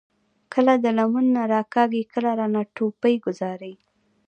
[0.53, 3.81] کله د لمن نه راکاږي، کله رانه ټوپۍ ګوذاري ـ